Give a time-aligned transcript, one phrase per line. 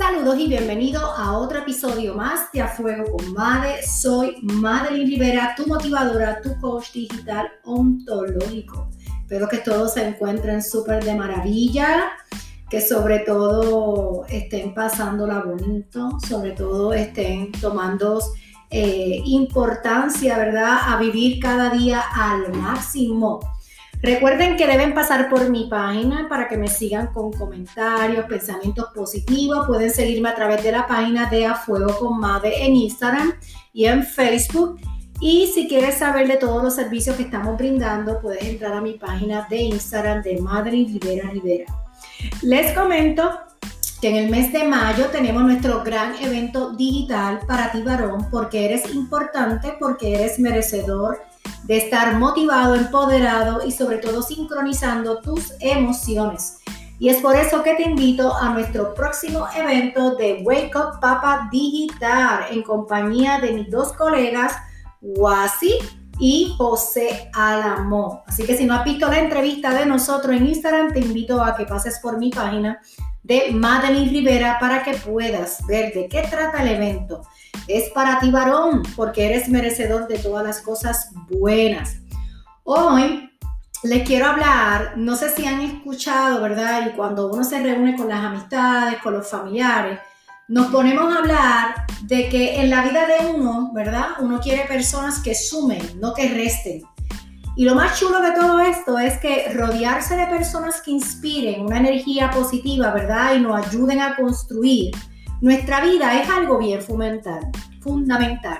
[0.00, 3.82] Saludos y bienvenido a otro episodio más de A Fuego con Made.
[3.86, 8.88] Soy Madeline Rivera, tu motivadora, tu coach digital ontológico.
[9.20, 12.12] Espero que todos se encuentren súper de maravilla,
[12.70, 18.22] que sobre todo estén pasándola bonito, sobre todo estén tomando
[18.70, 20.78] eh, importancia, ¿verdad?
[20.86, 23.40] A vivir cada día al máximo.
[24.02, 29.66] Recuerden que deben pasar por mi página para que me sigan con comentarios, pensamientos positivos.
[29.66, 33.34] Pueden seguirme a través de la página de A Fuego con Made en Instagram
[33.74, 34.80] y en Facebook.
[35.20, 38.94] Y si quieres saber de todos los servicios que estamos brindando, puedes entrar a mi
[38.94, 41.66] página de Instagram de Madre Rivera Rivera.
[42.40, 43.38] Les comento
[44.00, 48.64] que en el mes de mayo tenemos nuestro gran evento digital para ti varón porque
[48.64, 51.20] eres importante, porque eres merecedor
[51.64, 56.58] de estar motivado, empoderado y sobre todo sincronizando tus emociones.
[56.98, 61.48] Y es por eso que te invito a nuestro próximo evento de Wake Up Papa
[61.50, 64.52] Digital en compañía de mis dos colegas,
[65.00, 65.76] Wasi
[66.18, 68.22] y José Alamo.
[68.26, 71.56] Así que si no has visto la entrevista de nosotros en Instagram, te invito a
[71.56, 72.78] que pases por mi página
[73.22, 77.22] de Madeline Rivera para que puedas ver de qué trata el evento
[77.66, 81.98] es para ti varón, porque eres merecedor de todas las cosas buenas.
[82.64, 83.30] Hoy
[83.82, 86.88] les quiero hablar, no sé si han escuchado, ¿verdad?
[86.88, 90.00] Y cuando uno se reúne con las amistades, con los familiares,
[90.48, 94.08] nos ponemos a hablar de que en la vida de uno, ¿verdad?
[94.18, 96.82] Uno quiere personas que sumen, no que resten.
[97.56, 101.78] Y lo más chulo de todo esto es que rodearse de personas que inspiren una
[101.78, 103.34] energía positiva, ¿verdad?
[103.34, 104.92] Y nos ayuden a construir
[105.40, 107.40] nuestra vida es algo bien fundamental.
[107.80, 108.58] fundamental.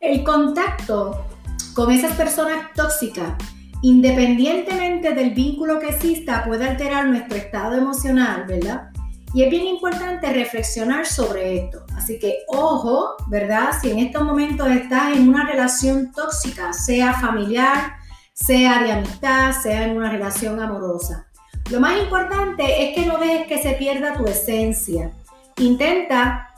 [0.00, 1.24] El contacto
[1.72, 3.32] con esas personas tóxicas,
[3.80, 8.90] independientemente del vínculo que exista, puede alterar nuestro estado emocional, ¿verdad?
[9.32, 11.86] Y es bien importante reflexionar sobre esto.
[11.96, 13.70] Así que ojo, ¿verdad?
[13.80, 17.94] Si en estos momentos estás en una relación tóxica, sea familiar,
[18.34, 21.26] sea de amistad, sea en una relación amorosa.
[21.70, 25.10] Lo más importante es que no dejes que se pierda tu esencia
[25.58, 26.48] intenta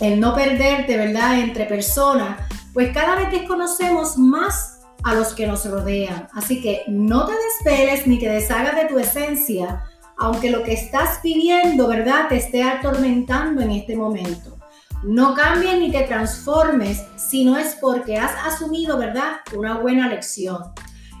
[0.00, 2.38] el no perderte, ¿verdad?, entre personas,
[2.72, 6.28] pues cada vez desconocemos más a los que nos rodean.
[6.34, 9.84] Así que no te despeles ni te deshagas de tu esencia,
[10.18, 14.56] aunque lo que estás viviendo, ¿verdad?, te esté atormentando en este momento.
[15.02, 20.58] No cambies ni te transformes si no es porque has asumido, ¿verdad?, una buena lección.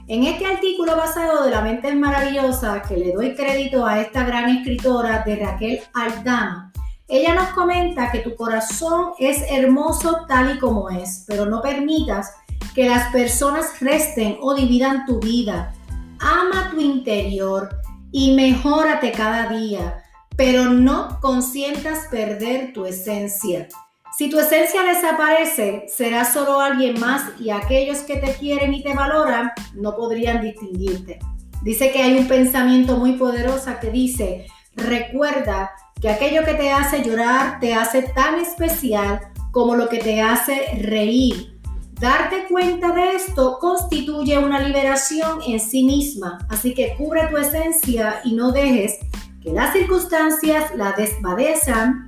[0.08, 4.24] En este artículo basado de La mente es maravillosa, que le doy crédito a esta
[4.24, 6.72] gran escritora de Raquel Aldama,
[7.08, 12.34] ella nos comenta que tu corazón es hermoso tal y como es, pero no permitas
[12.74, 15.72] que las personas resten o dividan tu vida.
[16.20, 17.68] Ama tu interior
[18.12, 20.04] y mejórate cada día,
[20.36, 23.68] pero no consientas perder tu esencia.
[24.16, 28.94] Si tu esencia desaparece, será solo alguien más y aquellos que te quieren y te
[28.94, 31.18] valoran no podrían distinguirte.
[31.62, 37.02] Dice que hay un pensamiento muy poderoso que dice, recuerda que aquello que te hace
[37.02, 41.58] llorar te hace tan especial como lo que te hace reír.
[41.98, 48.20] Darte cuenta de esto constituye una liberación en sí misma, así que cubre tu esencia
[48.22, 48.98] y no dejes
[49.42, 52.04] que las circunstancias la desvadezcan,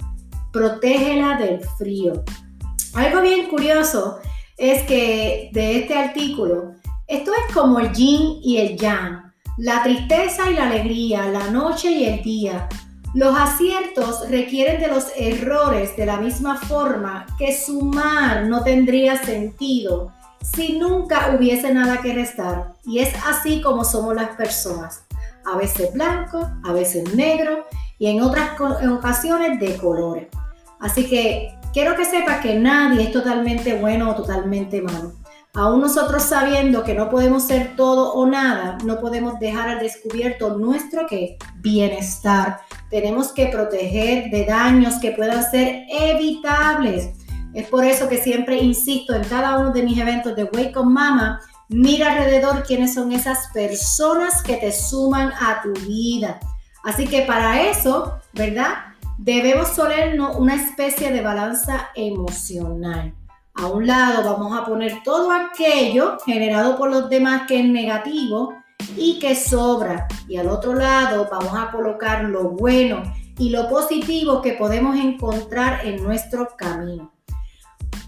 [0.59, 2.25] protégela del frío.
[2.95, 4.19] Algo bien curioso
[4.57, 6.73] es que de este artículo,
[7.07, 11.93] esto es como el yin y el yang, la tristeza y la alegría, la noche
[11.93, 12.69] y el día,
[13.15, 20.13] los aciertos requieren de los errores de la misma forma que sumar no tendría sentido
[20.43, 22.75] si nunca hubiese nada que restar.
[22.85, 25.05] Y es así como somos las personas.
[25.47, 27.65] A veces blanco, a veces negro
[27.99, 30.27] y en otras ocasiones de colores.
[30.81, 35.13] Así que quiero que sepas que nadie es totalmente bueno o totalmente malo.
[35.55, 40.57] Aún nosotros sabiendo que no podemos ser todo o nada, no podemos dejar al descubierto
[40.57, 41.37] nuestro ¿qué?
[41.57, 42.61] bienestar.
[42.91, 47.11] Tenemos que proteger de daños que puedan ser evitables.
[47.55, 50.85] Es por eso que siempre insisto en cada uno de mis eventos de Wake Up
[50.85, 56.39] Mama, mira alrededor quiénes son esas personas que te suman a tu vida.
[56.85, 58.88] Así que para eso, ¿verdad?
[59.19, 63.13] Debemos solernos una especie de balanza emocional.
[63.55, 68.55] A un lado vamos a poner todo aquello generado por los demás que es negativo
[68.97, 70.07] y que sobra.
[70.29, 73.03] Y al otro lado vamos a colocar lo bueno
[73.37, 77.18] y lo positivo que podemos encontrar en nuestro camino.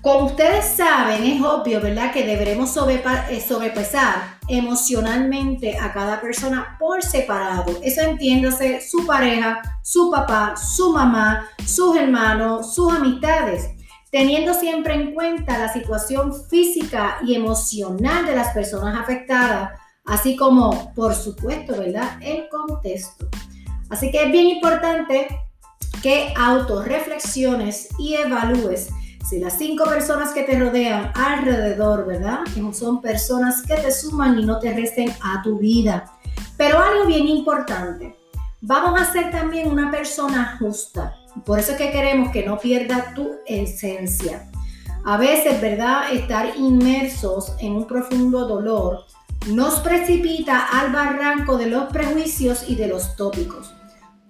[0.03, 2.11] Como ustedes saben, es obvio, ¿verdad?
[2.11, 7.79] Que deberemos eh, sobrepesar emocionalmente a cada persona por separado.
[7.83, 13.69] Eso entiéndase su pareja, su papá, su mamá, sus hermanos, sus amistades,
[14.11, 20.95] teniendo siempre en cuenta la situación física y emocional de las personas afectadas, así como,
[20.95, 22.17] por supuesto, ¿verdad?
[22.23, 23.29] El contexto.
[23.91, 25.29] Así que es bien importante
[26.03, 28.89] que autorreflexiones y evalúes
[29.39, 32.41] las cinco personas que te rodean alrededor, ¿verdad?
[32.73, 36.13] Son personas que te suman y no te resten a tu vida.
[36.57, 38.17] Pero algo bien importante,
[38.61, 41.15] vamos a ser también una persona justa.
[41.45, 44.51] Por eso es que queremos que no pierda tu esencia.
[45.05, 46.13] A veces, ¿verdad?
[46.13, 49.05] Estar inmersos en un profundo dolor
[49.49, 53.73] nos precipita al barranco de los prejuicios y de los tópicos.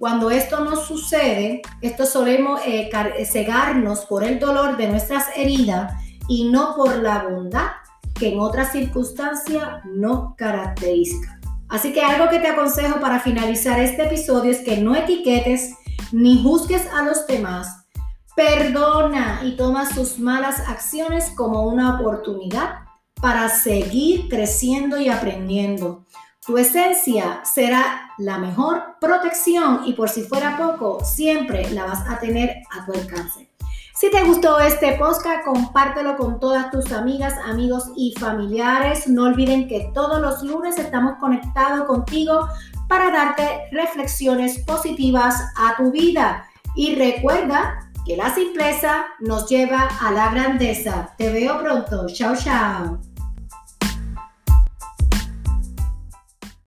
[0.00, 5.92] Cuando esto no sucede, esto solemos eh, eh, cegarnos por el dolor de nuestras heridas
[6.26, 7.66] y no por la bondad
[8.14, 11.38] que en otras circunstancias no caracteriza.
[11.68, 15.74] Así que algo que te aconsejo para finalizar este episodio es que no etiquetes
[16.12, 17.84] ni juzgues a los demás.
[18.34, 22.76] Perdona y toma sus malas acciones como una oportunidad
[23.20, 26.06] para seguir creciendo y aprendiendo.
[26.50, 32.18] Tu esencia será la mejor protección y por si fuera poco, siempre la vas a
[32.18, 33.48] tener a tu alcance.
[33.94, 39.06] Si te gustó este podcast, compártelo con todas tus amigas, amigos y familiares.
[39.06, 42.48] No olviden que todos los lunes estamos conectados contigo
[42.88, 46.48] para darte reflexiones positivas a tu vida.
[46.74, 51.14] Y recuerda que la simpleza nos lleva a la grandeza.
[51.16, 52.08] Te veo pronto.
[52.08, 52.98] Chao, chao.